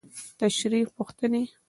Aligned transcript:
تشريحي 0.39 0.91
پوښتنې: 0.97 1.43